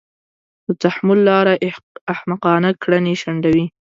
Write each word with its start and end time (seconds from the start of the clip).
د 0.65 0.67
تحمل 0.81 1.19
لاره 1.29 1.53
احمقانه 2.13 2.69
کړنې 2.83 3.13
شنډوي. 3.21 3.65